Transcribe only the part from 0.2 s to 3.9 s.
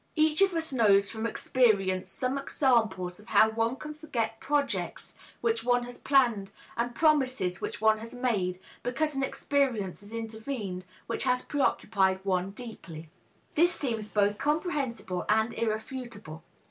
of us knows from experience some examples of how one